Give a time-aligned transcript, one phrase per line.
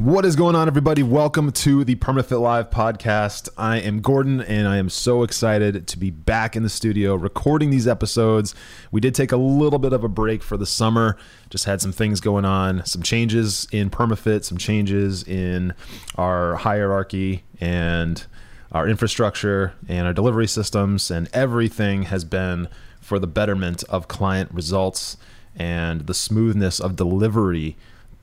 [0.00, 1.02] What is going on, everybody?
[1.02, 3.50] Welcome to the PermaFit Live podcast.
[3.58, 7.68] I am Gordon, and I am so excited to be back in the studio recording
[7.68, 8.54] these episodes.
[8.90, 11.18] We did take a little bit of a break for the summer,
[11.50, 15.74] just had some things going on, some changes in PermaFit, some changes in
[16.14, 18.24] our hierarchy and
[18.72, 22.68] our infrastructure and our delivery systems, and everything has been
[23.02, 25.18] for the betterment of client results
[25.54, 27.76] and the smoothness of delivery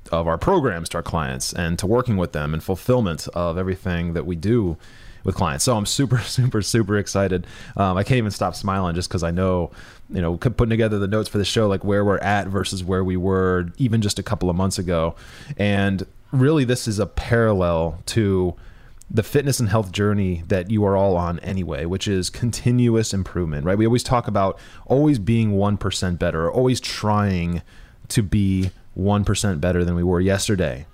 [0.10, 4.14] of our programs to our clients and to working with them and fulfillment of everything
[4.14, 4.78] that we do
[5.24, 5.66] with clients.
[5.66, 7.46] So I'm super, super, super excited.
[7.76, 9.72] Um, I can't even stop smiling just because I know,
[10.10, 13.04] you know, putting together the notes for the show, like where we're at versus where
[13.04, 15.16] we were even just a couple of months ago.
[15.58, 18.56] And really, this is a parallel to
[19.10, 23.66] the fitness and health journey that you are all on anyway, which is continuous improvement,
[23.66, 23.78] right?
[23.78, 27.62] We always talk about always being 1% better, always trying
[28.10, 30.86] to be 1% better than we were yesterday.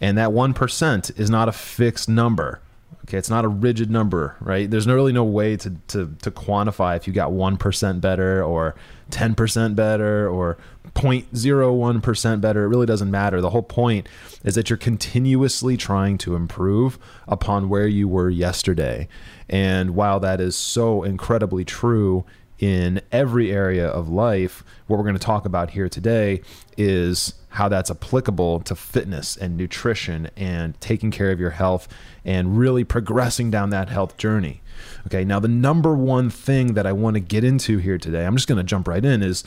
[0.00, 2.60] And that 1% is not a fixed number.
[3.04, 4.68] Okay, it's not a rigid number, right?
[4.68, 8.74] There's really no way to, to, to quantify if you got 1% better or
[9.10, 10.58] 10% better or
[10.94, 12.64] 0.01% better.
[12.64, 13.40] It really doesn't matter.
[13.40, 14.08] The whole point
[14.42, 19.06] is that you're continuously trying to improve upon where you were yesterday.
[19.48, 22.24] And while that is so incredibly true
[22.58, 26.40] in every area of life, what we're going to talk about here today
[26.76, 31.88] is how that's applicable to fitness and nutrition and taking care of your health
[32.24, 34.62] and really progressing down that health journey.
[35.06, 38.36] Okay, now the number one thing that I want to get into here today, I'm
[38.36, 39.44] just going to jump right in, is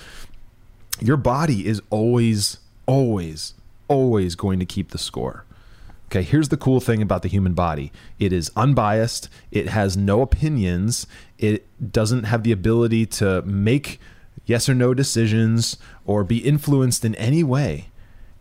[1.00, 3.54] your body is always, always,
[3.88, 5.46] always going to keep the score.
[6.10, 10.24] Okay, here's the cool thing about the human body it is unbiased, it has no
[10.24, 11.06] opinions,
[11.38, 14.00] it doesn't have the ability to make
[14.48, 17.90] yes or no decisions or be influenced in any way.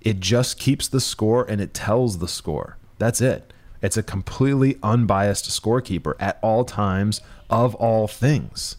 [0.01, 2.79] It just keeps the score and it tells the score.
[2.97, 3.53] That's it.
[3.83, 7.21] It's a completely unbiased scorekeeper at all times
[7.51, 8.77] of all things.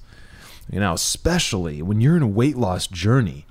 [0.68, 3.46] You know, especially when you're in a weight loss journey,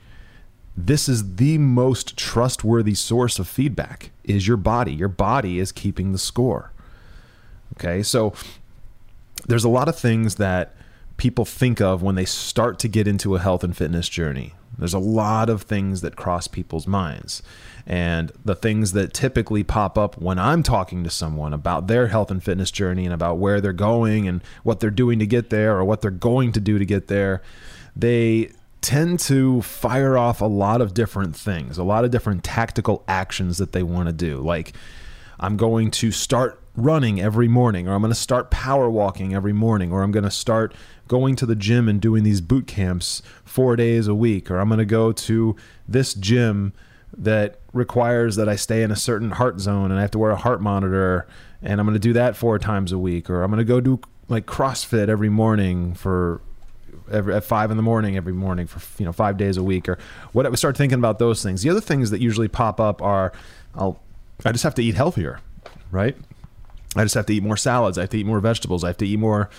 [0.77, 4.93] this is the most trustworthy source of feedback is your body.
[4.93, 6.73] Your body is keeping the score.
[7.77, 8.03] Okay?
[8.03, 8.35] So
[9.47, 10.75] there's a lot of things that
[11.17, 14.55] people think of when they start to get into a health and fitness journey.
[14.79, 17.43] There's a lot of things that cross people's minds.
[17.85, 22.31] And the things that typically pop up when I'm talking to someone about their health
[22.31, 25.77] and fitness journey and about where they're going and what they're doing to get there
[25.77, 27.43] or what they're going to do to get there,
[27.97, 28.53] they
[28.89, 33.59] tend to fire off a lot of different things, a lot of different tactical actions
[33.59, 34.39] that they want to do.
[34.39, 34.73] Like,
[35.39, 39.53] I'm going to start running every morning, or I'm going to start power walking every
[39.53, 40.75] morning, or I'm going to start
[41.07, 44.69] going to the gym and doing these boot camps four days a week, or I'm
[44.69, 45.55] going to go to
[45.87, 46.73] this gym
[47.15, 50.31] that requires that I stay in a certain heart zone and I have to wear
[50.31, 51.27] a heart monitor,
[51.61, 53.83] and I'm going to do that four times a week, or I'm going to go
[53.83, 56.41] do like CrossFit every morning for
[57.11, 59.89] every, at five in the morning every morning for you know five days a week
[59.89, 59.99] or
[60.33, 61.63] what I start thinking about those things.
[61.63, 63.33] The other things that usually pop up are
[63.75, 64.01] I'll
[64.45, 65.41] I just have to eat healthier,
[65.91, 66.17] right?
[66.97, 67.99] I just have to eat more salads.
[67.99, 68.85] I have to eat more vegetables.
[68.85, 69.51] I have to eat more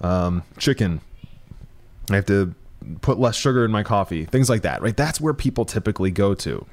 [0.00, 1.00] um, chicken.
[2.10, 2.54] I have to
[3.00, 4.24] put less sugar in my coffee.
[4.24, 4.96] Things like that, right?
[4.96, 6.66] That's where people typically go to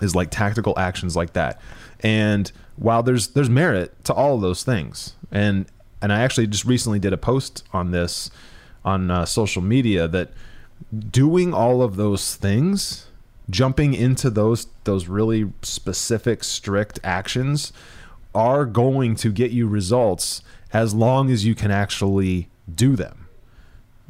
[0.00, 1.60] is like tactical actions like that.
[2.00, 5.66] And while there's there's merit to all of those things, and
[6.00, 8.30] and I actually just recently did a post on this
[8.88, 10.30] on uh, social media that
[11.10, 13.06] doing all of those things,
[13.50, 17.72] jumping into those those really specific strict actions
[18.34, 20.42] are going to get you results
[20.72, 23.26] as long as you can actually do them.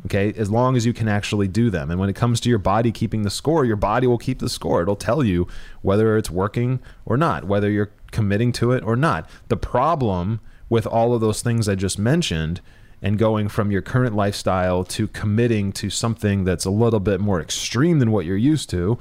[0.06, 1.90] Okay, as long as you can actually do them.
[1.90, 4.48] And when it comes to your body keeping the score, your body will keep the
[4.48, 4.80] score.
[4.80, 5.48] It'll tell you
[5.82, 9.28] whether it's working or not, whether you're committing to it or not.
[9.48, 10.38] The problem
[10.68, 12.60] with all of those things I just mentioned
[13.02, 17.40] and going from your current lifestyle to committing to something that's a little bit more
[17.40, 18.98] extreme than what you're used to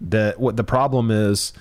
[0.00, 1.52] that what the problem is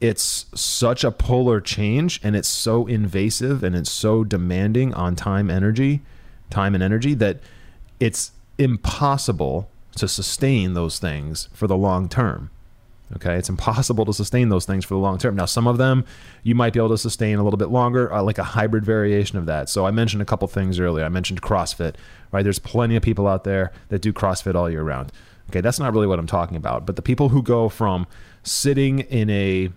[0.00, 5.50] it's such a polar change and it's so invasive and it's so demanding on time
[5.50, 6.02] energy
[6.50, 7.38] time and energy that
[8.00, 12.50] it's impossible to sustain those things for the long term.
[13.16, 15.36] Okay, it's impossible to sustain those things for the long term.
[15.36, 16.04] Now, some of them
[16.42, 19.38] you might be able to sustain a little bit longer, uh, like a hybrid variation
[19.38, 19.68] of that.
[19.68, 21.04] So, I mentioned a couple things earlier.
[21.04, 21.96] I mentioned CrossFit,
[22.32, 22.42] right?
[22.42, 25.12] There's plenty of people out there that do CrossFit all year round.
[25.50, 26.86] Okay, that's not really what I'm talking about.
[26.86, 28.06] But the people who go from
[28.42, 29.70] sitting in a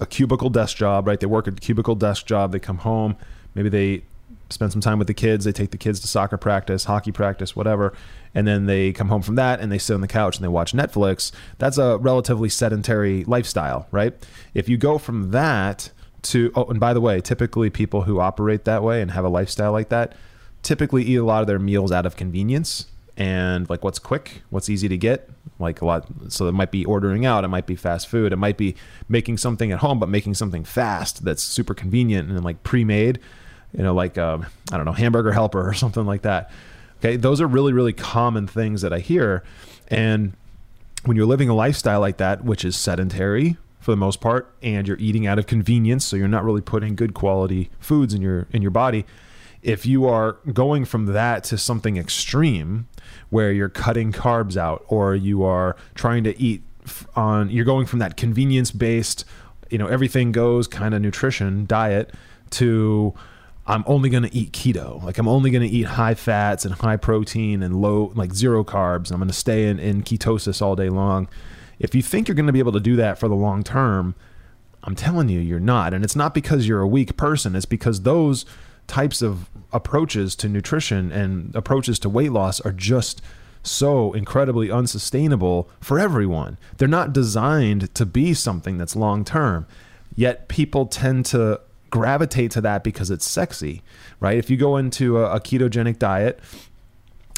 [0.00, 1.18] a cubicle desk job, right?
[1.18, 2.52] They work a cubicle desk job.
[2.52, 3.16] They come home,
[3.54, 4.02] maybe they
[4.50, 5.44] spend some time with the kids.
[5.44, 7.92] They take the kids to soccer practice, hockey practice, whatever.
[8.36, 10.48] And then they come home from that and they sit on the couch and they
[10.48, 11.32] watch Netflix.
[11.56, 14.12] That's a relatively sedentary lifestyle, right?
[14.52, 15.90] If you go from that
[16.24, 19.30] to, oh, and by the way, typically people who operate that way and have a
[19.30, 20.14] lifestyle like that
[20.62, 24.68] typically eat a lot of their meals out of convenience and like what's quick, what's
[24.68, 26.06] easy to get, like a lot.
[26.28, 28.76] So it might be ordering out, it might be fast food, it might be
[29.08, 33.18] making something at home, but making something fast that's super convenient and like pre-made
[33.76, 36.50] you know, like um, I don't know, hamburger helper or something like that.
[36.98, 39.42] Okay, those are really really common things that I hear,
[39.88, 40.32] and
[41.04, 44.88] when you're living a lifestyle like that, which is sedentary for the most part, and
[44.88, 48.46] you're eating out of convenience, so you're not really putting good quality foods in your
[48.50, 49.06] in your body.
[49.62, 52.88] If you are going from that to something extreme,
[53.30, 56.62] where you're cutting carbs out, or you are trying to eat
[57.14, 59.24] on, you're going from that convenience based,
[59.70, 62.12] you know, everything goes kind of nutrition diet
[62.50, 63.12] to
[63.66, 65.02] I'm only going to eat keto.
[65.02, 68.62] Like I'm only going to eat high fats and high protein and low, like zero
[68.64, 69.06] carbs.
[69.06, 71.28] And I'm going to stay in, in ketosis all day long.
[71.78, 74.14] If you think you're going to be able to do that for the long term,
[74.84, 75.92] I'm telling you, you're not.
[75.92, 77.56] And it's not because you're a weak person.
[77.56, 78.46] It's because those
[78.86, 83.20] types of approaches to nutrition and approaches to weight loss are just
[83.64, 86.56] so incredibly unsustainable for everyone.
[86.76, 89.66] They're not designed to be something that's long term.
[90.14, 91.60] Yet people tend to
[91.90, 93.82] gravitate to that because it's sexy,
[94.20, 94.36] right?
[94.36, 96.40] If you go into a, a ketogenic diet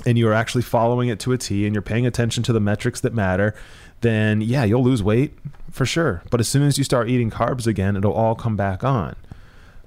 [0.07, 3.01] and you're actually following it to a T and you're paying attention to the metrics
[3.01, 3.55] that matter,
[4.01, 5.35] then yeah, you'll lose weight
[5.71, 6.23] for sure.
[6.31, 9.17] But as soon as you start eating carbs again, it'll all come back on,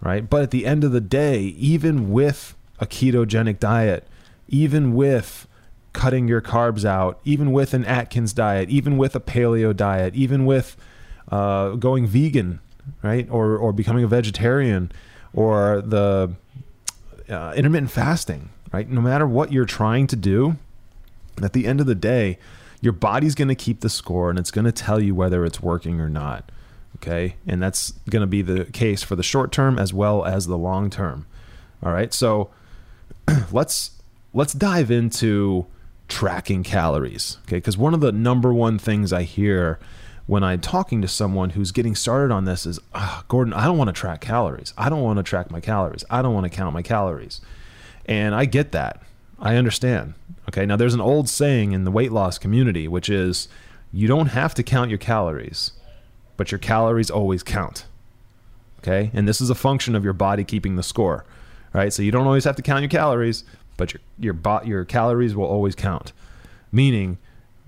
[0.01, 0.29] right?
[0.29, 4.07] But at the end of the day, even with a ketogenic diet,
[4.47, 5.47] even with
[5.93, 10.45] cutting your carbs out, even with an Atkins diet, even with a paleo diet, even
[10.45, 10.77] with
[11.31, 12.59] uh, going vegan,
[13.01, 13.27] right?
[13.29, 14.91] Or or becoming a vegetarian,
[15.33, 16.33] or the
[17.29, 18.89] uh, intermittent fasting, right?
[18.89, 20.57] No matter what you're trying to do,
[21.41, 22.37] at the end of the day,
[22.81, 25.61] your body's going to keep the score and it's going to tell you whether it's
[25.61, 26.51] working or not.
[26.97, 30.47] Okay, and that's going to be the case for the short term as well as
[30.47, 31.25] the long term.
[31.81, 32.51] All right, so
[33.51, 33.91] let's
[34.33, 35.65] let's dive into
[36.07, 37.37] tracking calories.
[37.47, 39.79] Okay, because one of the number one things I hear
[40.31, 43.77] when I'm talking to someone who's getting started on this is, oh, Gordon, I don't
[43.77, 44.73] want to track calories.
[44.77, 46.05] I don't want to track my calories.
[46.09, 47.41] I don't want to count my calories.
[48.05, 49.03] And I get that.
[49.39, 50.13] I understand.
[50.47, 50.65] Okay.
[50.65, 53.49] Now, there's an old saying in the weight loss community, which is
[53.91, 55.71] you don't have to count your calories,
[56.37, 57.85] but your calories always count.
[58.79, 59.11] Okay.
[59.13, 61.25] And this is a function of your body keeping the score,
[61.73, 61.91] right?
[61.91, 63.43] So you don't always have to count your calories,
[63.75, 66.13] but your, your, your calories will always count.
[66.71, 67.17] Meaning,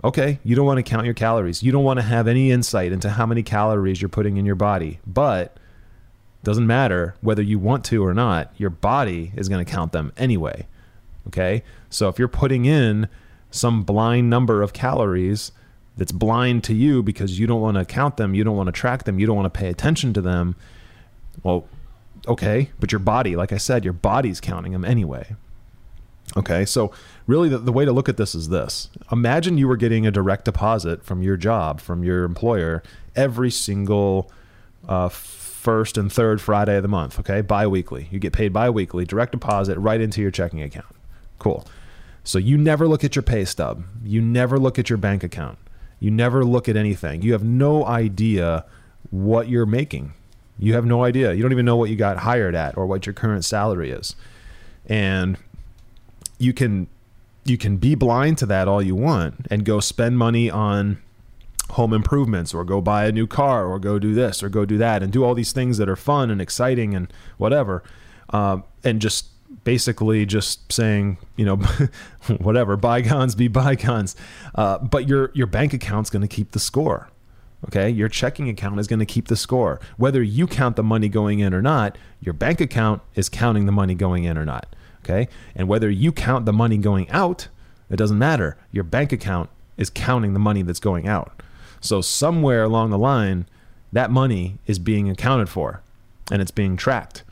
[0.04, 1.64] Okay, you don't want to count your calories.
[1.64, 4.56] You don't want to have any insight into how many calories you're putting in your
[4.56, 5.00] body.
[5.08, 5.58] But
[6.44, 10.12] doesn't matter whether you want to or not, your body is going to count them
[10.18, 10.68] anyway.
[11.28, 11.64] Okay?
[11.90, 13.08] So if you're putting in
[13.50, 15.54] some blind number of calories
[15.96, 18.74] that's blind to you because you don't want to count them, you don't want to
[18.74, 20.56] track them, you don't want to pay attention to them,
[21.44, 21.66] well,
[22.28, 25.36] okay, but your body, like I said, your body's counting them anyway.
[26.36, 26.92] Okay, so
[27.28, 30.12] really the, the way to look at this is this imagine you were getting a
[30.12, 32.82] direct deposit from your job, from your employer,
[33.16, 34.32] every single
[34.88, 38.08] uh, first and third Friday of the month, okay, bi weekly.
[38.12, 40.96] You get paid bi weekly, direct deposit right into your checking account.
[41.40, 41.66] Cool.
[42.24, 45.60] So you never look at your pay stub, you never look at your bank account,
[46.00, 47.22] you never look at anything.
[47.22, 48.66] You have no idea
[49.12, 50.14] what you're making.
[50.58, 51.34] You have no idea.
[51.34, 54.16] You don't even know what you got hired at or what your current salary is.
[54.86, 55.38] And
[56.44, 56.88] you can
[57.46, 61.02] you can be blind to that all you want and go spend money on
[61.72, 64.78] home improvements or go buy a new car or go do this or go do
[64.78, 67.84] that and do all these things that are fun and exciting and whatever
[68.30, 69.28] uh, and just
[69.64, 71.56] basically just saying you know
[72.40, 74.16] whatever bygones be bygones.
[74.56, 77.10] Uh, but your your bank account's going to keep the score
[77.68, 77.90] okay?
[77.90, 79.80] Your checking account is going to keep the score.
[79.96, 83.72] Whether you count the money going in or not your bank account is counting the
[83.72, 85.28] money going in or not Okay.
[85.56, 87.50] And whether you count the money going out,
[87.90, 88.58] it doesn't matter.
[88.72, 91.42] Your bank account is counting the money that's going out.
[91.82, 93.46] So somewhere along the line,
[93.92, 95.82] that money is being accounted for
[96.32, 97.24] and it's being tracked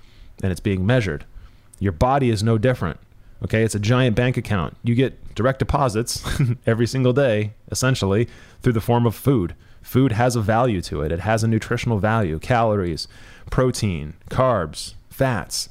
[0.43, 1.25] and it's being measured.
[1.79, 2.99] Your body is no different.
[3.43, 4.77] Okay, it's a giant bank account.
[4.83, 6.23] You get direct deposits
[6.67, 8.27] every single day, essentially,
[8.61, 9.55] through the form of food.
[9.81, 13.07] Food has a value to it, it has a nutritional value calories,
[13.49, 15.69] protein, carbs, fats,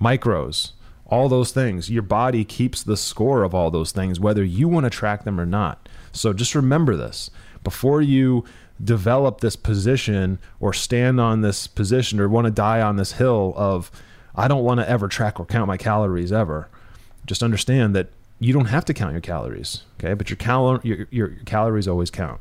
[0.00, 0.72] micros,
[1.08, 1.90] all those things.
[1.90, 5.40] Your body keeps the score of all those things, whether you want to track them
[5.40, 5.88] or not.
[6.12, 7.30] So just remember this
[7.64, 8.44] before you
[8.82, 13.52] develop this position or stand on this position or want to die on this hill
[13.56, 13.90] of,
[14.34, 16.68] I don't want to ever track or count my calories ever.
[17.26, 20.14] Just understand that you don't have to count your calories, okay?
[20.14, 22.40] But your, cal- your, your, calories always count.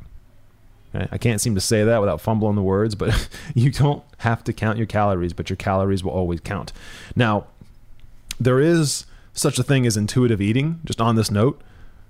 [0.94, 4.54] I can't seem to say that without fumbling the words, but you don't have to
[4.54, 6.72] count your calories, but your calories will always count.
[7.16, 7.48] Now,
[8.40, 10.80] there is such a thing as intuitive eating.
[10.86, 11.62] Just on this note,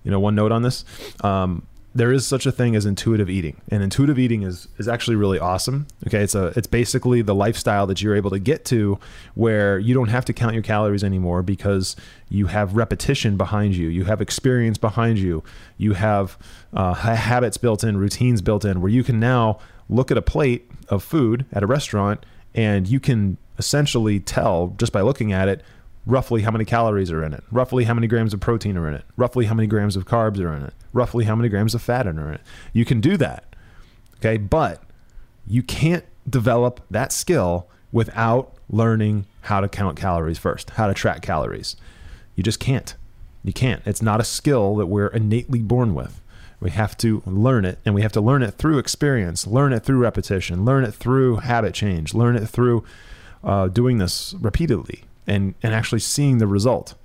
[0.03, 0.85] you know, one note on this.
[1.23, 1.67] Um,
[1.97, 5.39] there is such a thing as intuitive eating, and intuitive eating is is actually really
[5.39, 5.87] awesome.
[6.05, 8.99] Okay, it's a it's basically the lifestyle that you're able to get to
[9.33, 11.95] where you don't have to count your calories anymore because
[12.29, 15.43] you have repetition behind you, you have experience behind you,
[15.77, 16.37] you have
[16.73, 19.57] uh, habits built in, routines built in, where you can now
[19.89, 24.91] look at a plate of food at a restaurant and you can essentially tell just
[24.91, 25.63] by looking at it
[26.07, 28.93] roughly how many calories are in it, roughly how many grams of protein are in
[28.93, 31.81] it, roughly how many grams of carbs are in it, roughly how many grams of
[31.81, 32.41] fat are in it.
[32.71, 33.55] You can do that.
[34.15, 34.37] Okay.
[34.37, 34.81] But
[35.45, 41.21] you can't develop that skill without learning how to count calories first, how to track
[41.21, 41.75] calories.
[42.35, 42.95] You just can't.
[43.43, 43.81] You can't.
[43.85, 46.21] It's not a skill that we're innately born with.
[46.59, 49.83] We have to learn it, and we have to learn it through experience, learn it
[49.83, 52.83] through repetition, learn it through habit change, learn it through
[53.43, 56.95] uh, doing this repeatedly and and actually seeing the result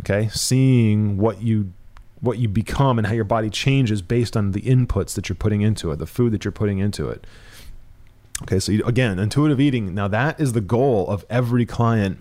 [0.00, 0.28] okay?
[0.32, 1.72] Seeing what you
[2.20, 5.60] what you become and how your body changes based on the inputs that you're putting
[5.60, 7.26] into it the food that you're putting into it.
[8.42, 12.18] Okay so you, again intuitive eating now that is the goal of every client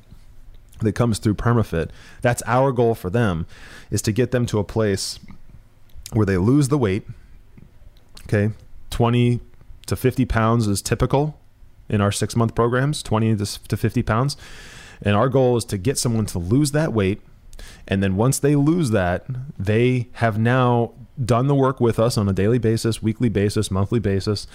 [0.82, 1.90] that comes through permafit.
[2.22, 3.46] That's our goal for them
[3.90, 5.20] is to get them to a place
[6.12, 7.08] where they lose the weight
[8.24, 8.54] okay?
[8.90, 9.40] 20
[9.88, 11.40] to 50 pounds is typical
[11.88, 14.36] in our six month programs 20 to 50 pounds
[15.02, 17.22] and our goal is to get someone to lose that weight.
[17.88, 19.26] And then once they lose that,
[19.58, 24.00] they have now done the work with us on a daily basis, weekly basis, monthly
[24.00, 24.48] basis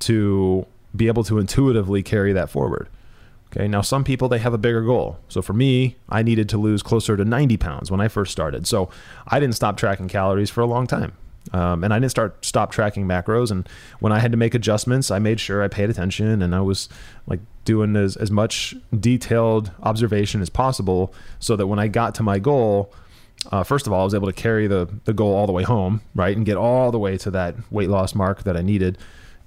[0.00, 2.88] to be able to intuitively carry that forward.
[3.48, 5.18] Okay, now some people they have a bigger goal.
[5.28, 8.66] So for me, I needed to lose closer to 90 pounds when I first started.
[8.66, 8.90] So
[9.28, 11.12] I didn't stop tracking calories for a long time.
[11.52, 13.50] Um, and I didn't start stop tracking macros.
[13.50, 13.68] And
[14.00, 16.88] when I had to make adjustments, I made sure I paid attention and I was
[17.26, 22.22] like doing as, as much detailed observation as possible so that when I got to
[22.22, 22.94] my goal,
[23.52, 25.64] uh, first of all, I was able to carry the, the goal all the way
[25.64, 26.34] home, right?
[26.34, 28.96] And get all the way to that weight loss mark that I needed.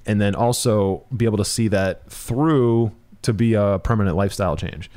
[0.05, 4.89] And then also be able to see that through to be a permanent lifestyle change.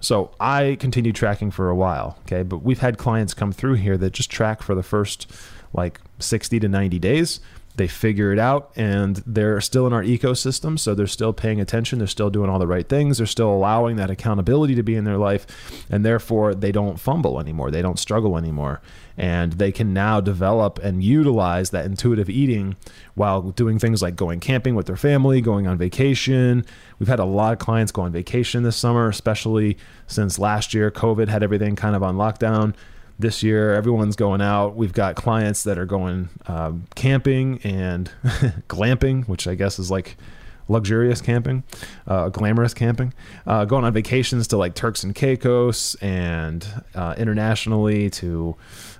[0.00, 2.18] So I continued tracking for a while.
[2.22, 2.42] Okay.
[2.42, 5.30] But we've had clients come through here that just track for the first
[5.72, 7.40] like 60 to 90 days.
[7.76, 10.78] They figure it out and they're still in our ecosystem.
[10.78, 11.98] So they're still paying attention.
[11.98, 13.18] They're still doing all the right things.
[13.18, 15.46] They're still allowing that accountability to be in their life.
[15.90, 17.70] And therefore, they don't fumble anymore.
[17.70, 18.80] They don't struggle anymore.
[19.18, 22.76] And they can now develop and utilize that intuitive eating
[23.14, 26.64] while doing things like going camping with their family, going on vacation.
[26.98, 30.90] We've had a lot of clients go on vacation this summer, especially since last year
[30.90, 32.74] COVID had everything kind of on lockdown
[33.18, 33.74] this year.
[33.74, 34.76] Everyone's going out.
[34.76, 38.10] We've got clients that are going um, camping and
[38.68, 40.16] glamping, which I guess is like
[40.68, 41.62] luxurious camping,
[42.06, 43.14] uh, glamorous camping,
[43.46, 48.56] uh, going on vacations to like Turks and Caicos and uh, internationally to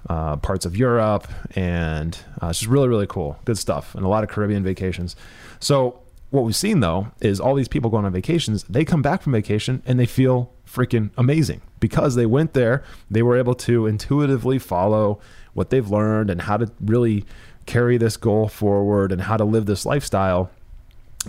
[0.09, 1.29] uh, parts of Europe.
[1.55, 3.39] And uh, it's just really, really cool.
[3.45, 3.95] Good stuff.
[3.95, 5.17] And a lot of Caribbean vacations.
[5.59, 9.23] So, what we've seen though is all these people going on vacations, they come back
[9.23, 12.83] from vacation and they feel freaking amazing because they went there.
[13.11, 15.21] They were able to intuitively follow
[15.55, 17.25] what they've learned and how to really
[17.65, 20.51] carry this goal forward and how to live this lifestyle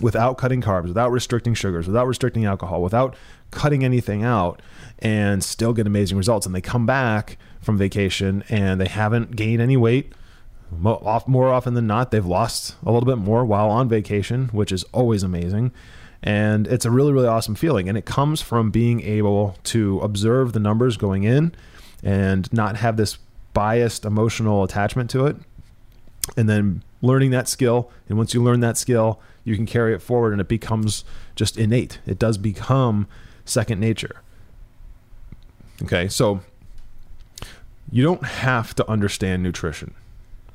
[0.00, 3.16] without cutting carbs, without restricting sugars, without restricting alcohol, without
[3.50, 4.62] cutting anything out
[5.00, 6.46] and still get amazing results.
[6.46, 10.12] And they come back from vacation and they haven't gained any weight.
[10.70, 14.84] More often than not, they've lost a little bit more while on vacation, which is
[14.92, 15.72] always amazing.
[16.22, 17.88] And it's a really, really awesome feeling.
[17.88, 21.54] And it comes from being able to observe the numbers going in
[22.02, 23.18] and not have this
[23.54, 25.36] biased emotional attachment to it.
[26.36, 27.90] And then learning that skill.
[28.08, 31.04] And once you learn that skill, you can carry it forward and it becomes
[31.36, 32.00] just innate.
[32.04, 33.06] It does become
[33.44, 34.20] second nature.
[35.82, 36.08] Okay.
[36.08, 36.40] So
[37.90, 39.94] you don't have to understand nutrition,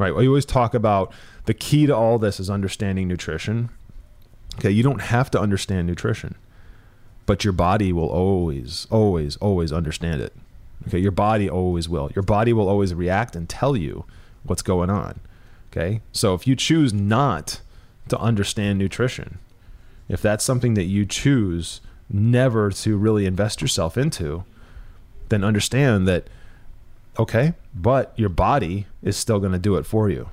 [0.04, 0.16] right?
[0.16, 1.12] We always talk about
[1.46, 3.70] the key to all this is understanding nutrition.
[4.60, 6.36] Okay, you don't have to understand nutrition,
[7.26, 10.34] but your body will always, always, always understand it.
[10.88, 12.12] Okay, your body always will.
[12.16, 14.06] Your body will always react and tell you
[14.44, 15.20] what's going on.
[15.72, 17.62] Okay, so if you choose not
[18.10, 19.40] to understand nutrition,
[20.08, 24.44] if that's something that you choose never to really invest yourself into,
[25.30, 26.28] then understand that,
[27.18, 30.30] okay, but your body is still going to do it for you.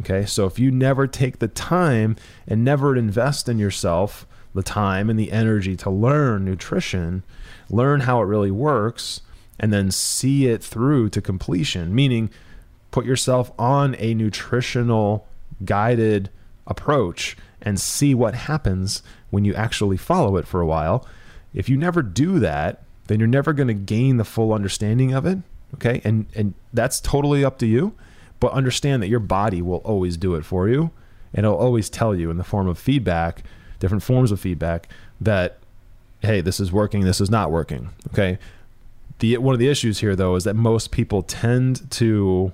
[0.00, 2.16] Okay, so if you never take the time
[2.46, 7.22] and never invest in yourself, the time and the energy to learn nutrition,
[7.70, 9.20] learn how it really works,
[9.58, 12.30] and then see it through to completion, meaning
[12.90, 15.26] put yourself on a nutritional
[15.64, 16.30] guided
[16.66, 21.06] approach and see what happens when you actually follow it for a while.
[21.52, 25.24] If you never do that, then you're never going to gain the full understanding of
[25.26, 25.38] it.
[25.74, 26.00] Okay.
[26.04, 27.94] And, and that's totally up to you.
[28.40, 30.90] But understand that your body will always do it for you.
[31.32, 33.42] And it'll always tell you in the form of feedback,
[33.78, 34.88] different forms of feedback,
[35.20, 35.58] that,
[36.20, 37.90] hey, this is working, this is not working.
[38.12, 38.38] Okay.
[39.20, 42.52] The, one of the issues here, though, is that most people tend to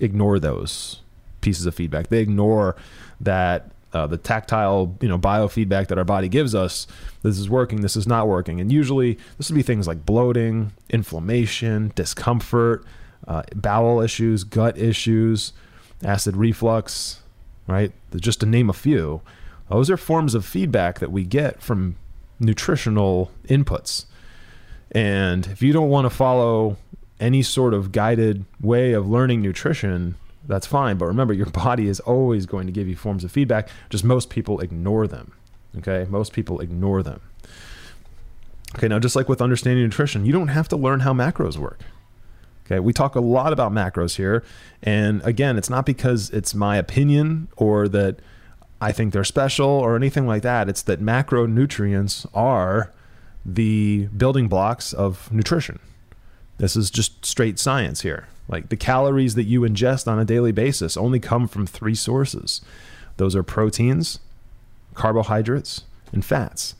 [0.00, 1.00] ignore those
[1.40, 2.08] pieces of feedback.
[2.08, 2.76] They ignore
[3.20, 6.86] that uh, the tactile, you know, biofeedback that our body gives us.
[7.22, 7.80] This is working.
[7.80, 8.60] This is not working.
[8.60, 12.84] And usually, this would be things like bloating, inflammation, discomfort,
[13.28, 15.52] uh, bowel issues, gut issues,
[16.02, 17.20] acid reflux.
[17.68, 19.22] Right, just to name a few.
[19.70, 21.94] Those are forms of feedback that we get from
[22.40, 24.06] nutritional inputs.
[24.90, 26.76] And if you don't want to follow
[27.20, 30.96] any sort of guided way of learning nutrition, that's fine.
[30.96, 33.68] But remember, your body is always going to give you forms of feedback.
[33.90, 35.32] Just most people ignore them.
[35.78, 36.06] Okay.
[36.08, 37.20] Most people ignore them.
[38.76, 38.88] Okay.
[38.88, 41.80] Now, just like with understanding nutrition, you don't have to learn how macros work.
[42.66, 42.80] Okay.
[42.80, 44.44] We talk a lot about macros here.
[44.82, 48.20] And again, it's not because it's my opinion or that
[48.80, 50.68] I think they're special or anything like that.
[50.68, 52.92] It's that macronutrients are
[53.44, 55.78] the building blocks of nutrition.
[56.58, 58.28] This is just straight science here.
[58.48, 62.60] Like the calories that you ingest on a daily basis only come from three sources
[63.16, 64.20] those are proteins,
[64.94, 66.74] carbohydrates, and fats.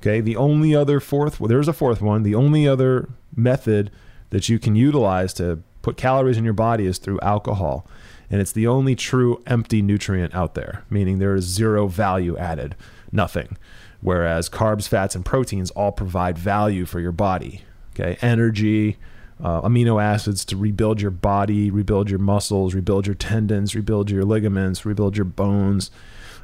[0.00, 2.22] Okay, the only other fourth, well, there's a fourth one.
[2.22, 3.90] The only other method
[4.30, 7.86] that you can utilize to put calories in your body is through alcohol.
[8.30, 12.76] And it's the only true empty nutrient out there, meaning there is zero value added,
[13.10, 13.56] nothing.
[14.00, 17.62] Whereas carbs, fats, and proteins all provide value for your body.
[17.94, 18.96] Okay, energy,
[19.42, 24.24] uh, amino acids to rebuild your body, rebuild your muscles, rebuild your tendons, rebuild your
[24.24, 25.90] ligaments, rebuild your bones.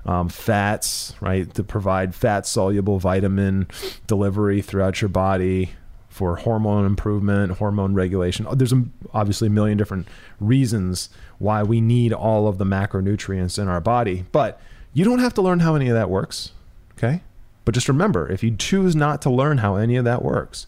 [0.05, 3.67] Um, fats, right, to provide fat soluble vitamin
[4.07, 5.71] delivery throughout your body
[6.09, 8.47] for hormone improvement, hormone regulation.
[8.53, 10.09] There's a, obviously a million different
[10.41, 14.61] reasons why we need all of the macronutrients in our body, but
[14.95, 16.53] you don't have to learn how any of that works.
[16.97, 17.21] Okay.
[17.67, 20.67] But just remember if you choose not to learn how any of that works,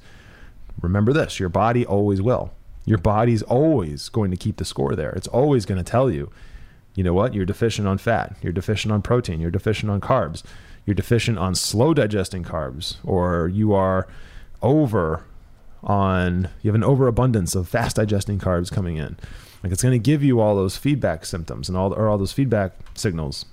[0.80, 2.52] remember this your body always will.
[2.84, 5.10] Your body's always going to keep the score there.
[5.10, 6.30] It's always going to tell you,
[6.94, 10.42] you know what, you're deficient on fat, you're deficient on protein, you're deficient on carbs,
[10.86, 14.08] you're deficient on slow digesting carbs, or you are
[14.62, 15.24] over
[15.82, 19.16] on, you have an overabundance of fast digesting carbs coming in.
[19.62, 22.32] Like it's going to give you all those feedback symptoms and all, or all those
[22.32, 23.44] feedback signals,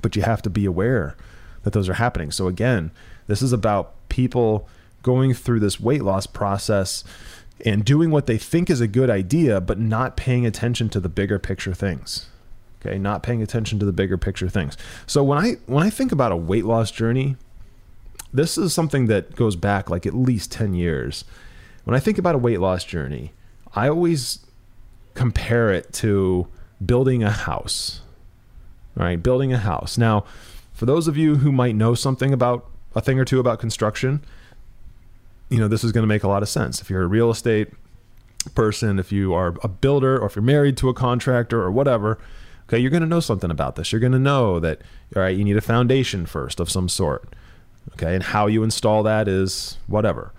[0.00, 1.16] but you have to be aware
[1.64, 2.30] that those are happening.
[2.30, 2.90] So again,
[3.26, 4.68] this is about people
[5.02, 7.04] going through this weight loss process
[7.64, 11.08] and doing what they think is a good idea, but not paying attention to the
[11.08, 12.26] bigger picture things.
[12.80, 14.76] Okay, not paying attention to the bigger picture things.
[15.06, 17.36] So when I when I think about a weight loss journey,
[18.32, 21.24] this is something that goes back like at least 10 years.
[21.84, 23.32] When I think about a weight loss journey,
[23.74, 24.40] I always
[25.14, 26.48] compare it to
[26.84, 28.00] building a house.
[28.96, 29.96] All right, building a house.
[29.96, 30.24] Now,
[30.72, 34.24] for those of you who might know something about a thing or two about construction,
[35.52, 36.80] you know, this is going to make a lot of sense.
[36.80, 37.68] If you're a real estate
[38.54, 42.18] person, if you are a builder, or if you're married to a contractor or whatever,
[42.66, 43.92] okay, you're going to know something about this.
[43.92, 44.80] You're going to know that,
[45.14, 47.34] all right, you need a foundation first of some sort.
[47.92, 48.14] Okay.
[48.14, 50.32] And how you install that is whatever,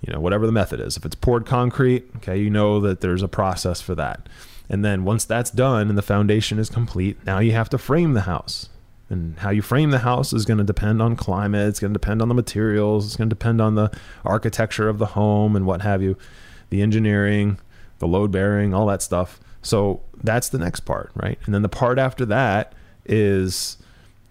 [0.00, 0.96] you know, whatever the method is.
[0.96, 4.30] If it's poured concrete, okay, you know that there's a process for that.
[4.70, 8.14] And then once that's done and the foundation is complete, now you have to frame
[8.14, 8.70] the house.
[9.14, 11.98] And how you frame the house is going to depend on climate, it's going to
[11.98, 13.90] depend on the materials, it's going to depend on the
[14.24, 16.16] architecture of the home and what have you,
[16.70, 17.58] the engineering,
[18.00, 19.38] the load bearing, all that stuff.
[19.62, 21.38] So that's the next part, right?
[21.46, 22.74] And then the part after that
[23.06, 23.78] is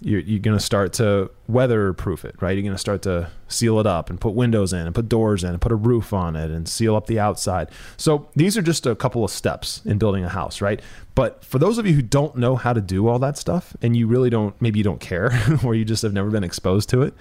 [0.03, 2.51] you're, you're going to start to weatherproof it, right?
[2.51, 5.43] You're going to start to seal it up and put windows in and put doors
[5.43, 7.69] in and put a roof on it and seal up the outside.
[7.95, 10.81] So these are just a couple of steps in building a house, right?
[11.15, 13.95] But for those of you who don't know how to do all that stuff and
[13.95, 15.31] you really don't, maybe you don't care
[15.63, 17.13] or you just have never been exposed to it.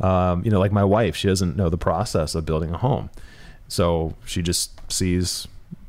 [0.00, 3.10] Um, you know, like my wife, she doesn't know the process of building a home.
[3.68, 5.46] So she just sees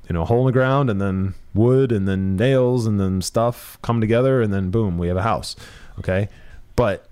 [0.08, 3.22] you know a hole in the ground and then wood and then nails and then
[3.22, 5.56] stuff come together and then boom we have a house
[6.00, 6.30] okay?
[6.76, 7.08] But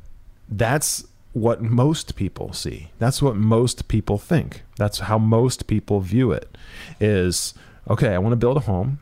[0.50, 2.90] that's what most people see.
[3.00, 4.64] That's what most people think.
[4.78, 6.58] That's how most people view it
[7.00, 7.54] is
[7.90, 9.00] okay i want to build a home.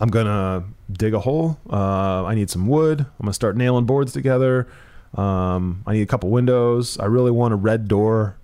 [0.00, 1.58] I'm gonna dig a hole.
[1.68, 3.00] Uh, i need some wood.
[3.00, 4.68] I'm gonna start nailing boards together.
[5.14, 6.98] Um, i need a couple windows.
[6.98, 8.36] I really want a red door.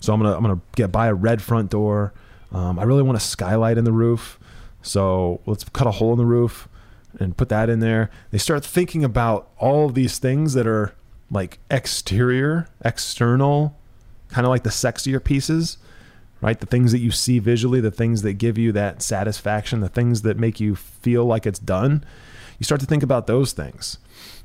[0.00, 2.12] So i'm gonna i'm gonna get buy a red front door.
[2.52, 4.38] Um, I really want a skylight in the roof.
[4.82, 6.67] So let's cut a hole in the roof
[7.18, 8.10] and put that in there.
[8.30, 10.94] They start thinking about all these things that are
[11.30, 13.76] like exterior, external,
[14.28, 15.78] kind of like the sexier pieces,
[16.40, 16.58] right?
[16.58, 20.22] The things that you see visually, the things that give you that satisfaction, the things
[20.22, 22.04] that make you feel like it's done.
[22.58, 23.98] You start to think about those things.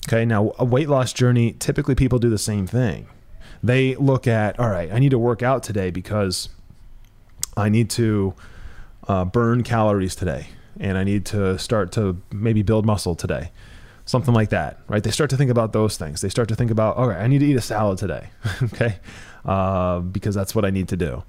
[0.08, 3.08] Okay, now a weight loss journey, typically people do the same thing.
[3.62, 6.50] They look at, all right, I need to work out today because
[7.56, 8.34] I need to
[9.08, 10.48] uh, burn calories today,
[10.80, 13.52] and I need to start to maybe build muscle today,
[14.06, 15.04] something like that, right?
[15.04, 16.22] They start to think about those things.
[16.22, 18.30] They start to think about, okay, I need to eat a salad today,
[18.64, 18.98] okay,
[19.46, 21.24] uh, because that's what I need to do,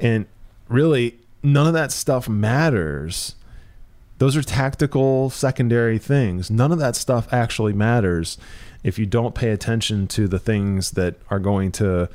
[0.00, 0.26] and
[0.68, 3.34] really, none of that stuff matters.
[4.18, 6.50] Those are tactical secondary things.
[6.50, 8.38] None of that stuff actually matters
[8.82, 12.08] if you don't pay attention to the things that are going to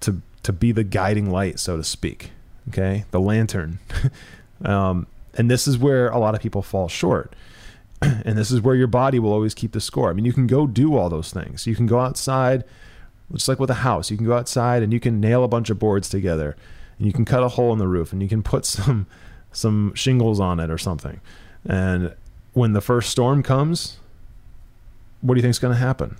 [0.00, 2.30] to to be the guiding light, so to speak
[2.68, 3.78] okay the lantern
[4.64, 7.34] um, and this is where a lot of people fall short.
[8.02, 10.08] And this is where your body will always keep the score.
[10.08, 11.66] I mean you can go do all those things.
[11.66, 12.64] You can go outside
[13.32, 14.10] just like with a house.
[14.10, 16.56] You can go outside and you can nail a bunch of boards together
[16.98, 19.06] and you can cut a hole in the roof and you can put some
[19.52, 21.20] some shingles on it or something.
[21.66, 22.14] And
[22.54, 23.98] when the first storm comes
[25.20, 26.16] what do you think is going to happen?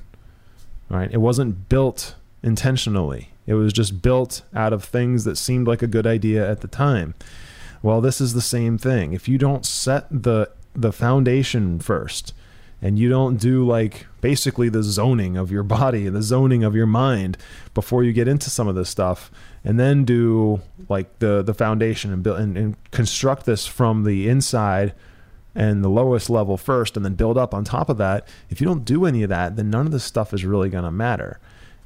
[0.88, 1.10] Right?
[1.12, 3.30] It wasn't built intentionally.
[3.46, 6.68] It was just built out of things that seemed like a good idea at the
[6.68, 7.14] time.
[7.82, 9.12] Well, this is the same thing.
[9.12, 12.32] If you don't set the the foundation first,
[12.82, 16.74] and you don't do like basically the zoning of your body and the zoning of
[16.74, 17.36] your mind
[17.74, 19.30] before you get into some of this stuff
[19.64, 24.28] and then do like the the foundation and build and, and construct this from the
[24.28, 24.94] inside
[25.54, 28.66] and the lowest level first and then build up on top of that if you
[28.66, 31.38] don't do any of that then none of this stuff is really going to matter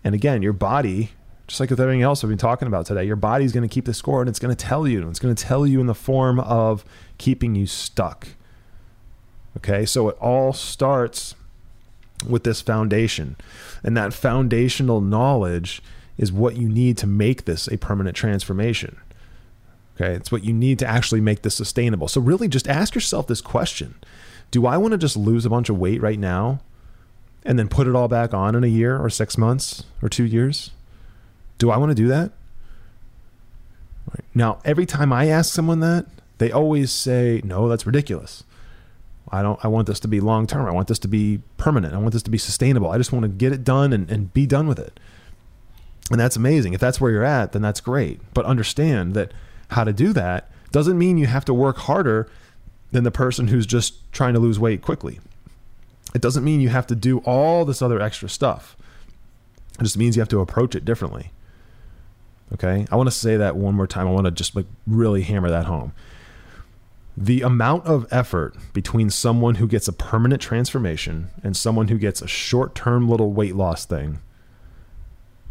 [0.02, 1.10] and again your body
[1.46, 3.84] just like with everything else we've been talking about today, your body's going to keep
[3.84, 5.08] the score and it's going to tell you.
[5.08, 6.84] It's going to tell you in the form of
[7.18, 8.28] keeping you stuck.
[9.58, 11.34] Okay, so it all starts
[12.28, 13.36] with this foundation.
[13.82, 15.82] And that foundational knowledge
[16.16, 18.96] is what you need to make this a permanent transformation.
[19.96, 22.08] Okay, it's what you need to actually make this sustainable.
[22.08, 23.94] So, really, just ask yourself this question
[24.50, 26.60] Do I want to just lose a bunch of weight right now
[27.44, 30.24] and then put it all back on in a year or six months or two
[30.24, 30.70] years?
[31.58, 32.32] Do I want to do that?
[34.08, 34.24] Right.
[34.34, 36.06] Now, every time I ask someone that,
[36.38, 38.44] they always say, "No, that's ridiculous.
[39.30, 39.62] I don't.
[39.64, 40.66] I want this to be long term.
[40.66, 41.94] I want this to be permanent.
[41.94, 42.90] I want this to be sustainable.
[42.90, 44.98] I just want to get it done and, and be done with it."
[46.10, 46.74] And that's amazing.
[46.74, 48.20] If that's where you're at, then that's great.
[48.34, 49.32] But understand that
[49.68, 52.28] how to do that doesn't mean you have to work harder
[52.92, 55.18] than the person who's just trying to lose weight quickly.
[56.14, 58.76] It doesn't mean you have to do all this other extra stuff.
[59.80, 61.32] It just means you have to approach it differently.
[62.54, 62.86] Okay.
[62.90, 64.06] I want to say that one more time.
[64.06, 65.92] I want to just like really hammer that home.
[67.16, 72.22] The amount of effort between someone who gets a permanent transformation and someone who gets
[72.22, 74.20] a short term little weight loss thing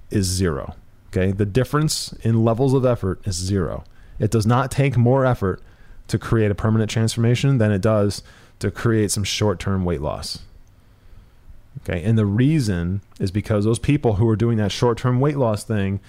[0.09, 0.75] is zero.
[1.07, 1.31] Okay.
[1.31, 3.83] The difference in levels of effort is zero.
[4.19, 5.61] It does not take more effort
[6.07, 8.23] to create a permanent transformation than it does
[8.59, 10.39] to create some short term weight loss.
[11.81, 12.03] Okay.
[12.03, 15.63] And the reason is because those people who are doing that short term weight loss
[15.63, 15.99] thing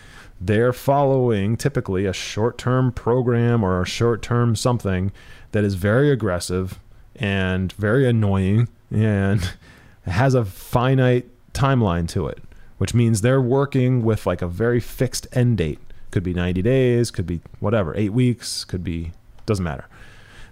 [0.40, 5.12] they're following typically a short term program or a short term something
[5.52, 6.80] that is very aggressive
[7.16, 9.54] and very annoying and
[10.02, 12.42] has a finite timeline to it,
[12.78, 15.78] which means they're working with like a very fixed end date.
[16.10, 19.12] Could be 90 days, could be whatever, eight weeks, could be,
[19.46, 19.86] doesn't matter.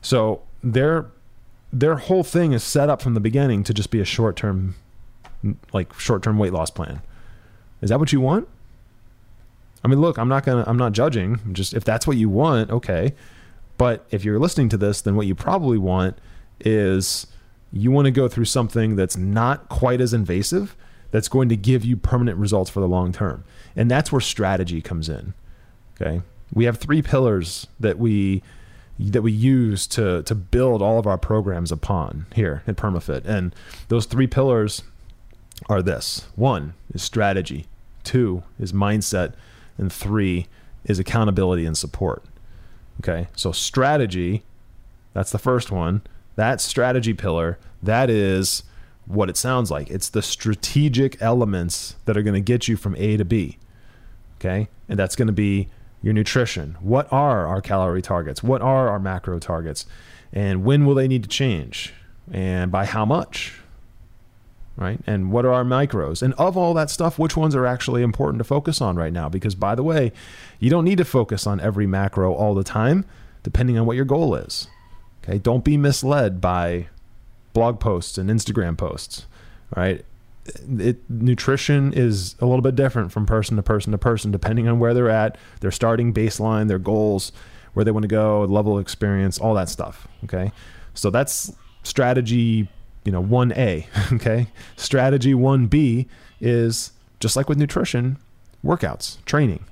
[0.01, 1.07] So their
[1.73, 4.75] their whole thing is set up from the beginning to just be a short term,
[5.73, 7.01] like short term weight loss plan.
[7.81, 8.49] Is that what you want?
[9.85, 11.41] I mean, look, I'm not gonna, I'm not judging.
[11.53, 13.15] Just if that's what you want, okay.
[13.79, 16.19] But if you're listening to this, then what you probably want
[16.61, 17.27] is
[17.73, 20.77] you want to go through something that's not quite as invasive,
[21.11, 24.81] that's going to give you permanent results for the long term, and that's where strategy
[24.81, 25.35] comes in.
[26.01, 28.43] Okay, we have three pillars that we
[28.99, 33.55] that we use to to build all of our programs upon here at PermaFit, and
[33.89, 34.83] those three pillars
[35.69, 37.67] are this: one is strategy,
[38.05, 39.35] two is mindset
[39.79, 40.47] and three
[40.85, 42.25] is accountability and support.
[43.01, 43.29] Okay.
[43.37, 44.43] So strategy,
[45.13, 46.03] that's the first one.
[46.37, 48.63] That strategy pillar, that is
[49.07, 49.91] what it sounds like.
[49.91, 53.59] It's the strategic elements that are going to get you from A to B.
[54.39, 54.69] Okay.
[54.89, 55.69] And that's going to be
[56.03, 56.77] your nutrition.
[56.81, 58.43] What are our calorie targets?
[58.43, 59.87] What are our macro targets?
[60.33, 61.95] And when will they need to change?
[62.31, 63.61] And by how much?
[64.77, 64.99] Right?
[65.07, 66.23] And what are our micros?
[66.23, 69.29] And of all that stuff, which ones are actually important to focus on right now?
[69.29, 70.13] Because by the way,
[70.61, 73.05] you don't need to focus on every macro all the time,
[73.43, 74.69] depending on what your goal is.
[75.23, 75.39] Okay.
[75.39, 76.89] Don't be misled by
[77.53, 79.27] blog posts and Instagram posts.
[79.77, 80.05] Right?
[80.79, 84.79] it, nutrition is a little bit different from person to person to person, depending on
[84.79, 87.33] where they're at, their starting baseline, their goals,
[87.75, 90.09] where they want to go, level of experience, all that stuff.
[90.25, 90.53] Okay.
[90.95, 92.69] So that's strategy,
[93.05, 93.87] you know, 1A.
[94.13, 94.49] Okay.
[94.77, 96.07] Strategy 1B
[96.41, 98.19] is just like with nutrition,
[98.65, 99.65] workouts, training,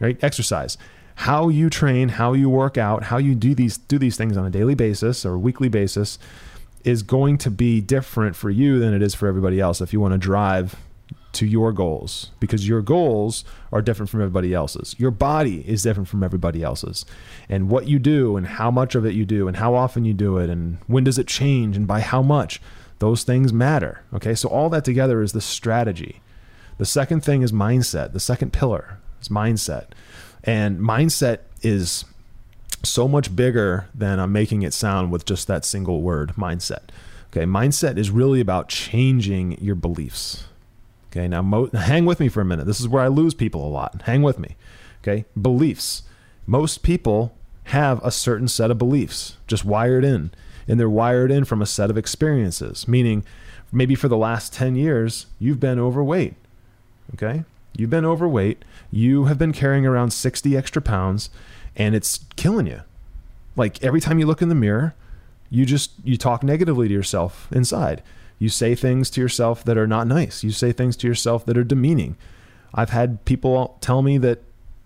[0.00, 0.22] right?
[0.22, 0.78] Exercise.
[1.16, 4.46] How you train, how you work out, how you do these do these things on
[4.46, 6.18] a daily basis or weekly basis
[6.82, 10.00] is going to be different for you than it is for everybody else if you
[10.00, 10.76] want to drive
[11.34, 14.94] to your goals because your goals are different from everybody else's.
[14.98, 17.04] Your body is different from everybody else's.
[17.48, 20.14] And what you do and how much of it you do and how often you
[20.14, 22.60] do it and when does it change and by how much,
[22.98, 24.02] those things matter.
[24.12, 24.34] Okay?
[24.34, 26.20] So all that together is the strategy.
[26.78, 28.12] The second thing is mindset.
[28.12, 29.88] The second pillar is mindset.
[30.42, 32.04] And mindset is
[32.82, 36.90] so much bigger than I'm making it sound with just that single word mindset.
[37.32, 40.44] Okay, mindset is really about changing your beliefs.
[41.14, 42.66] Okay, now mo- hang with me for a minute.
[42.66, 44.02] This is where I lose people a lot.
[44.02, 44.56] Hang with me.
[45.02, 46.02] Okay, beliefs.
[46.46, 50.32] Most people have a certain set of beliefs just wired in,
[50.66, 53.24] and they're wired in from a set of experiences, meaning
[53.70, 56.34] maybe for the last 10 years, you've been overweight.
[57.14, 57.44] Okay,
[57.76, 61.30] you've been overweight, you have been carrying around 60 extra pounds
[61.76, 62.80] and it's killing you.
[63.56, 64.94] Like every time you look in the mirror,
[65.50, 68.02] you just you talk negatively to yourself inside.
[68.44, 70.44] You say things to yourself that are not nice.
[70.44, 72.18] You say things to yourself that are demeaning.
[72.74, 74.42] I've had people tell me that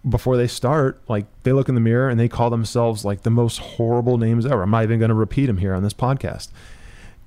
[0.09, 3.31] before they start, like they look in the mirror and they call themselves like the
[3.31, 4.63] most horrible names ever.
[4.63, 6.51] I'm not even going to repeat them here on this podcast.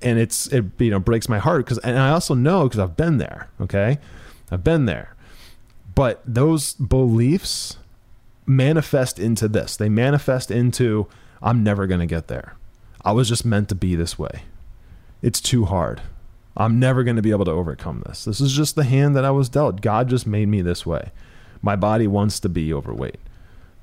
[0.00, 2.96] And it's it you know breaks my heart because and I also know because I've
[2.96, 3.98] been there, okay?
[4.50, 5.14] I've been there.
[5.94, 7.76] But those beliefs
[8.46, 9.76] manifest into this.
[9.76, 11.08] They manifest into
[11.42, 12.56] I'm never going to get there.
[13.04, 14.44] I was just meant to be this way.
[15.20, 16.00] It's too hard.
[16.56, 18.24] I'm never going to be able to overcome this.
[18.24, 19.80] This is just the hand that I was dealt.
[19.80, 21.10] God just made me this way.
[21.62, 23.20] My body wants to be overweight.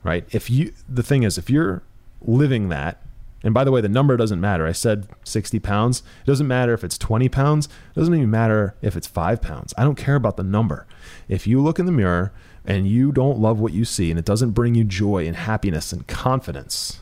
[0.04, 0.26] Right?
[0.32, 1.84] If you the thing is if you're
[2.22, 3.02] living that
[3.44, 4.66] and by the way, the number doesn't matter.
[4.66, 6.04] I said 60 pounds.
[6.24, 7.68] It doesn't matter if it's 20 pounds.
[7.68, 9.74] It doesn't even matter if it's five pounds.
[9.78, 10.86] I don't care about the number.
[11.28, 12.34] If you look in the mirror
[12.66, 15.94] and you don't love what you see and it doesn't bring you joy and happiness
[15.94, 17.00] and confidence,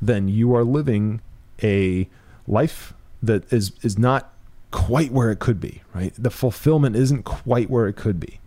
[0.00, 1.20] then you are living
[1.62, 2.08] a
[2.46, 4.31] life that is is not
[4.72, 6.12] quite where it could be, right?
[6.18, 8.40] The fulfillment isn't quite where it could be.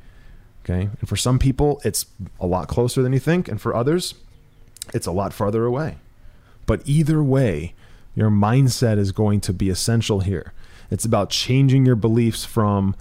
[0.64, 0.90] Okay?
[1.00, 2.08] And for some people it's
[2.40, 4.16] a lot closer than you think and for others
[4.94, 5.98] it's a lot farther away.
[6.66, 7.74] But either way,
[8.16, 10.54] your mindset is going to be essential here.
[10.90, 12.96] It's about changing your beliefs from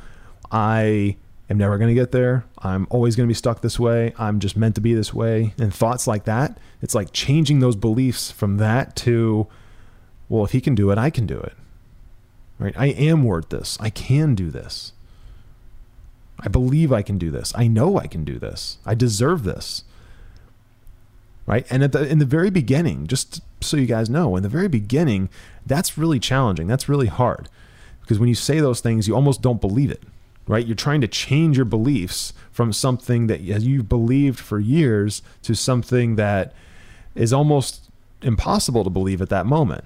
[0.50, 1.16] I
[1.48, 2.44] am never going to get there.
[2.58, 4.14] I'm always going to be stuck this way.
[4.18, 5.54] I'm just meant to be this way.
[5.58, 9.46] And thoughts like that, it's like changing those beliefs from that to,
[10.28, 11.54] well, if he can do it, I can do it.
[12.58, 12.74] Right?
[12.76, 13.76] I am worth this.
[13.80, 14.92] I can do this.
[16.40, 17.52] I believe I can do this.
[17.54, 18.78] I know I can do this.
[18.84, 19.84] I deserve this.
[21.46, 21.66] Right?
[21.70, 24.68] And at the in the very beginning, just so you guys know, in the very
[24.68, 25.28] beginning,
[25.66, 26.66] that's really challenging.
[26.66, 27.48] That's really hard.
[28.00, 30.02] Because when you say those things, you almost don't believe it
[30.46, 30.66] right?
[30.66, 36.16] You're trying to change your beliefs from something that you've believed for years to something
[36.16, 36.52] that
[37.14, 37.90] is almost
[38.22, 39.84] impossible to believe at that moment.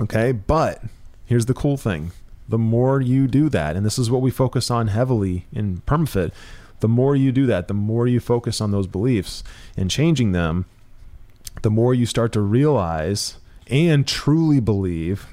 [0.00, 0.32] Okay.
[0.32, 0.82] But
[1.26, 2.12] here's the cool thing
[2.48, 6.32] the more you do that, and this is what we focus on heavily in PermaFit,
[6.80, 9.42] the more you do that, the more you focus on those beliefs
[9.76, 10.64] and changing them,
[11.62, 15.26] the more you start to realize and truly believe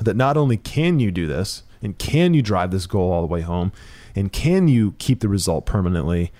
[0.00, 3.32] that not only can you do this, and can you drive this goal all the
[3.32, 3.70] way home?
[4.16, 6.32] And can you keep the result permanently?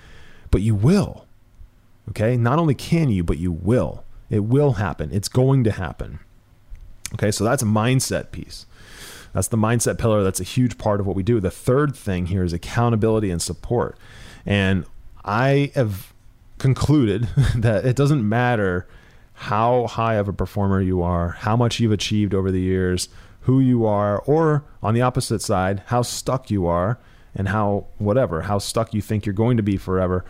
[0.51, 1.27] But you will.
[2.09, 2.37] Okay?
[2.37, 4.05] Not only can you, but you will.
[4.31, 5.11] It will happen.
[5.13, 6.19] It's going to happen.
[7.15, 7.31] Okay?
[7.31, 8.67] So that's a mindset piece.
[9.33, 10.23] That's the mindset pillar.
[10.23, 11.41] That's a huge part of what we do.
[11.41, 13.99] The third thing here is accountability and support.
[14.47, 14.85] And
[15.25, 16.13] I have
[16.59, 17.25] concluded
[17.57, 18.87] that it doesn't matter
[19.35, 23.09] how high of a performer you are, how much you've achieved over the years,
[23.41, 26.99] who you are, or on the opposite side, how stuck you are
[27.35, 30.25] and how, whatever, how stuck you think you're going to be forever.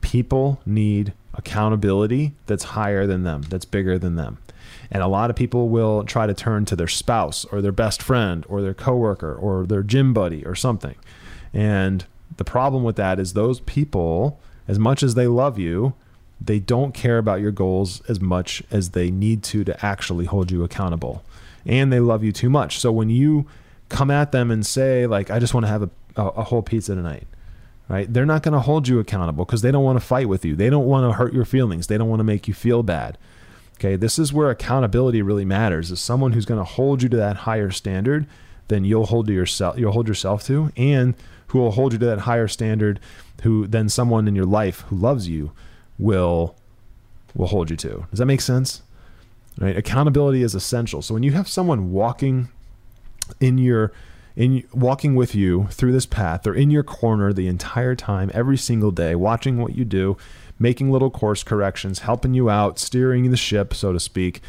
[0.00, 4.38] People need accountability that's higher than them, that's bigger than them.
[4.90, 8.02] And a lot of people will try to turn to their spouse or their best
[8.02, 10.96] friend or their coworker or their gym buddy or something.
[11.54, 12.04] And
[12.36, 15.94] the problem with that is those people, as much as they love you,
[16.40, 20.50] they don't care about your goals as much as they need to to actually hold
[20.50, 21.22] you accountable.
[21.66, 22.78] And they love you too much.
[22.78, 23.46] So when you
[23.88, 26.94] come at them and say, like, I just want to have a, a, whole pizza
[26.94, 27.26] tonight,
[27.90, 28.10] right?
[28.10, 30.54] They're not going to hold you accountable because they don't want to fight with you.
[30.54, 31.88] They don't want to hurt your feelings.
[31.88, 33.18] They don't want to make you feel bad.
[33.74, 35.90] Okay, this is where accountability really matters.
[35.90, 38.26] Is someone who's going to hold you to that higher standard
[38.68, 39.76] than you'll hold to yourself.
[39.76, 41.14] You'll hold yourself to, and
[41.48, 43.00] who will hold you to that higher standard.
[43.42, 45.50] Who then someone in your life who loves you
[45.98, 46.54] will
[47.34, 48.06] will hold you to.
[48.10, 48.82] Does that make sense?
[49.58, 49.76] Right?
[49.76, 51.02] Accountability is essential.
[51.02, 52.50] So when you have someone walking
[53.40, 53.92] in your
[54.36, 58.56] in walking with you through this path, they're in your corner the entire time, every
[58.56, 60.16] single day, watching what you do,
[60.58, 64.40] making little course corrections, helping you out, steering the ship, so to speak,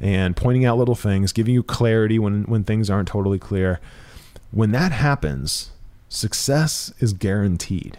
[0.00, 3.80] and pointing out little things, giving you clarity when when things aren't totally clear.
[4.50, 5.70] When that happens,
[6.08, 7.98] success is guaranteed.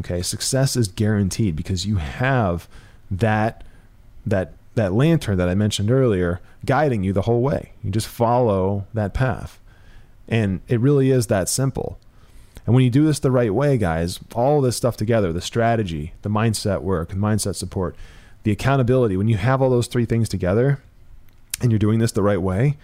[0.00, 2.68] Okay, success is guaranteed because you have
[3.10, 3.64] that
[4.24, 7.72] that that lantern that I mentioned earlier guiding you the whole way.
[7.82, 9.58] You just follow that path.
[10.28, 11.98] And it really is that simple.
[12.64, 16.14] And when you do this the right way, guys, all this stuff together, the strategy,
[16.22, 17.94] the mindset work, the mindset support,
[18.42, 20.82] the accountability, when you have all those three things together
[21.60, 22.76] and you're doing this the right way,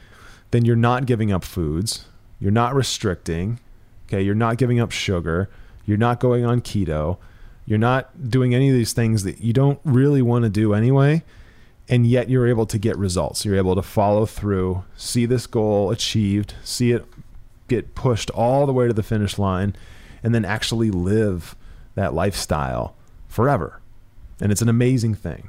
[0.52, 2.04] then you're not giving up foods,
[2.38, 3.58] you're not restricting,
[4.06, 5.48] okay, you're not giving up sugar,
[5.84, 7.18] you're not going on keto.
[7.64, 11.22] You're not doing any of these things that you don't really want to do anyway.
[11.88, 13.44] And yet you're able to get results.
[13.44, 17.04] You're able to follow through, see this goal achieved, see it
[17.74, 19.74] get pushed all the way to the finish line,
[20.22, 21.56] and then actually live
[21.94, 22.94] that lifestyle
[23.28, 23.80] forever.
[24.40, 25.48] And it's an amazing thing.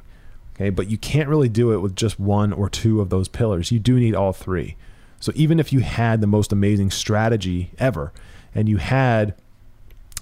[0.54, 0.70] Okay.
[0.70, 3.72] But you can't really do it with just one or two of those pillars.
[3.72, 4.76] You do need all three.
[5.20, 8.12] So even if you had the most amazing strategy ever
[8.54, 9.34] and you had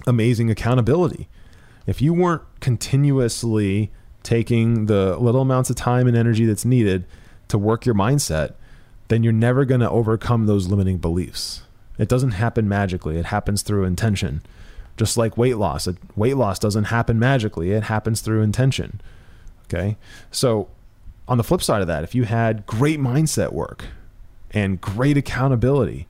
[0.07, 1.27] amazing accountability.
[1.85, 3.91] If you weren't continuously
[4.23, 7.05] taking the little amounts of time and energy that's needed
[7.49, 8.53] to work your mindset,
[9.09, 11.63] then you're never going to overcome those limiting beliefs.
[11.97, 14.41] It doesn't happen magically, it happens through intention.
[14.95, 19.01] Just like weight loss, weight loss doesn't happen magically, it happens through intention.
[19.65, 19.97] Okay?
[20.31, 20.69] So,
[21.27, 23.85] on the flip side of that, if you had great mindset work
[24.51, 26.07] and great accountability,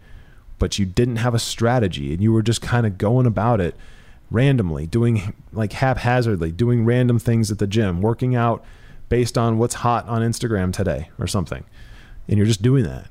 [0.60, 3.76] but you didn't have a strategy and you were just kind of going about it
[4.32, 8.65] randomly, doing like haphazardly, doing random things at the gym, working out
[9.08, 11.63] based on what's hot on Instagram today or something.
[12.28, 13.08] And you're just doing that.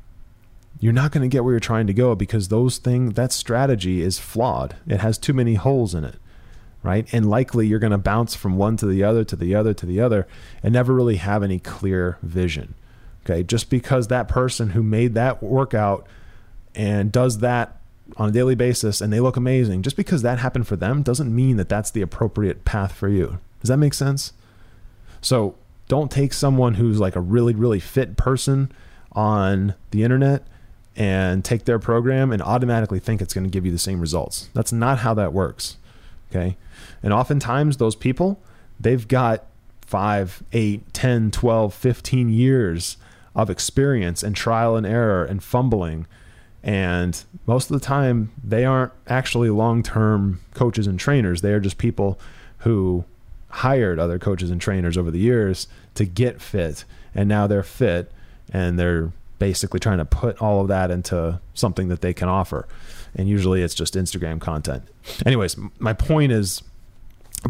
[0.83, 4.03] You're not going to get where you're trying to go because those things that strategy
[4.03, 4.75] is flawed.
[4.85, 6.17] It has too many holes in it.
[6.83, 7.07] Right?
[7.15, 9.87] And likely you're going to bounce from one to the other to the other to
[9.87, 10.27] the other
[10.61, 12.75] and never really have any clear vision.
[13.25, 13.45] Okay?
[13.45, 16.05] Just because that person who made that workout
[16.75, 17.81] and does that
[18.17, 21.33] on a daily basis and they look amazing, just because that happened for them doesn't
[21.33, 23.39] mean that that's the appropriate path for you.
[23.61, 24.33] Does that make sense?
[25.21, 25.55] So
[25.87, 28.73] don't take someone who's like a really, really fit person
[29.13, 30.45] on the internet
[30.97, 34.49] and take their program and automatically think it's going to give you the same results.
[34.55, 35.77] That's not how that works.
[36.31, 36.57] Okay.
[37.03, 38.41] And oftentimes, those people,
[38.79, 39.47] they've got
[39.81, 42.97] five, eight, 10, 12, 15 years
[43.35, 46.07] of experience and trial and error and fumbling
[46.63, 51.41] and most of the time, they aren't actually long term coaches and trainers.
[51.41, 52.21] They are just people
[52.59, 53.05] who
[53.49, 56.85] hired other coaches and trainers over the years to get fit.
[57.15, 58.13] And now they're fit
[58.53, 62.69] and they're basically trying to put all of that into something that they can offer.
[63.17, 64.85] And usually it's just Instagram content.
[65.27, 66.63] Anyways, my point is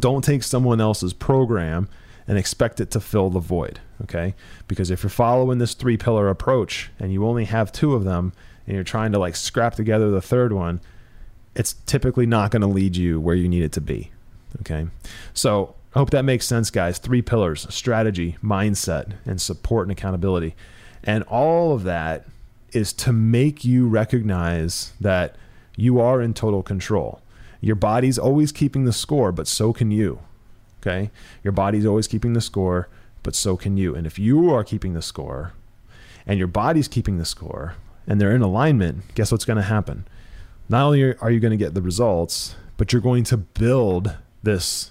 [0.01, 1.91] don't take someone else's program
[2.27, 3.79] and expect it to fill the void.
[4.01, 4.35] Okay.
[4.69, 8.33] Because if you're following this three pillar approach and you only have two of them,
[8.67, 10.81] and you're trying to like scrap together the third one,
[11.55, 14.11] it's typically not going to lead you where you need it to be.
[14.61, 14.87] Okay.
[15.35, 16.97] So I hope that makes sense, guys.
[16.97, 20.55] Three pillars strategy, mindset, and support and accountability.
[21.05, 22.27] And all of that
[22.73, 25.37] is to make you recognize that
[25.77, 27.21] you are in total control.
[27.61, 30.21] Your body's always keeping the score, but so can you.
[30.81, 31.11] Okay.
[31.45, 32.89] Your body's always keeping the score,
[33.23, 33.95] but so can you.
[33.95, 35.53] And if you are keeping the score
[36.27, 37.75] and your body's keeping the score,
[38.07, 40.07] and they're in alignment, guess what's going to happen?
[40.69, 44.91] Not only are you going to get the results, but you're going to build this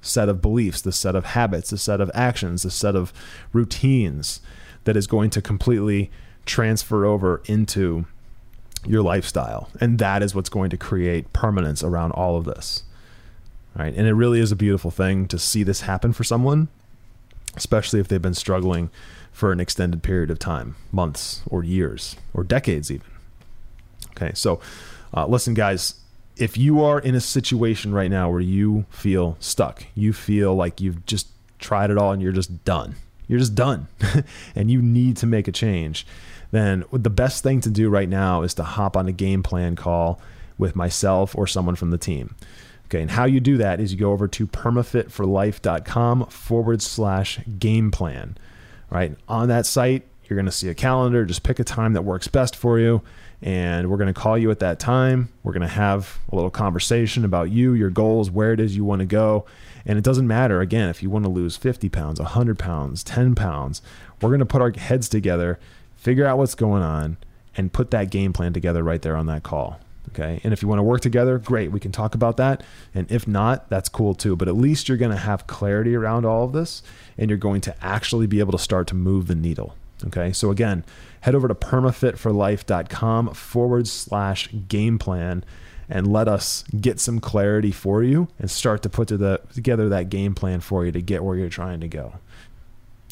[0.00, 3.12] set of beliefs, this set of habits, this set of actions, this set of
[3.52, 4.40] routines
[4.84, 6.10] that is going to completely
[6.46, 8.04] transfer over into
[8.84, 9.68] your lifestyle.
[9.80, 12.82] And that is what's going to create permanence around all of this.
[13.74, 13.94] right?
[13.94, 16.68] And it really is a beautiful thing to see this happen for someone,
[17.56, 18.90] especially if they've been struggling
[19.32, 23.06] for an extended period of time, months or years or decades even.
[24.10, 24.60] Okay, so
[25.14, 25.94] uh, listen, guys,
[26.36, 30.80] if you are in a situation right now where you feel stuck, you feel like
[30.80, 31.28] you've just
[31.58, 32.96] tried it all and you're just done,
[33.32, 33.88] you're just done,
[34.54, 36.06] and you need to make a change,
[36.50, 39.74] then the best thing to do right now is to hop on a game plan
[39.74, 40.20] call
[40.58, 42.36] with myself or someone from the team.
[42.86, 47.90] Okay, and how you do that is you go over to permafitforlife.com forward slash game
[47.90, 48.36] plan.
[48.90, 51.24] Right on that site, you're going to see a calendar.
[51.24, 53.00] Just pick a time that works best for you
[53.42, 55.28] and we're going to call you at that time.
[55.42, 58.84] We're going to have a little conversation about you, your goals, where it is you
[58.84, 59.46] want to go.
[59.86, 63.34] And it doesn't matter, again, if you want to lose 50 pounds, 100 pounds, 10
[63.34, 63.82] pounds,
[64.20, 65.58] we're going to put our heads together,
[65.96, 67.16] figure out what's going on,
[67.56, 69.80] and put that game plan together right there on that call.
[70.08, 70.40] Okay.
[70.44, 71.72] And if you want to work together, great.
[71.72, 72.62] We can talk about that.
[72.94, 74.36] And if not, that's cool too.
[74.36, 76.82] But at least you're going to have clarity around all of this
[77.16, 79.74] and you're going to actually be able to start to move the needle.
[80.06, 80.32] Okay.
[80.32, 80.84] So again,
[81.20, 85.44] head over to permafitforlife.com forward slash game plan
[85.92, 89.90] and let us get some clarity for you and start to put to the, together
[89.90, 92.14] that game plan for you to get where you're trying to go.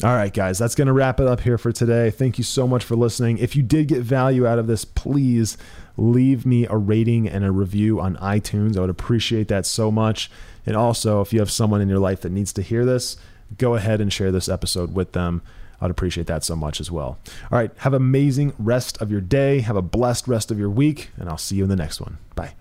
[0.03, 2.09] All right, guys, that's going to wrap it up here for today.
[2.09, 3.37] Thank you so much for listening.
[3.37, 5.59] If you did get value out of this, please
[5.95, 8.75] leave me a rating and a review on iTunes.
[8.75, 10.31] I would appreciate that so much.
[10.65, 13.15] And also, if you have someone in your life that needs to hear this,
[13.59, 15.43] go ahead and share this episode with them.
[15.79, 17.19] I'd appreciate that so much as well.
[17.51, 19.59] All right, have amazing rest of your day.
[19.59, 22.17] Have a blessed rest of your week, and I'll see you in the next one.
[22.33, 22.55] Bye.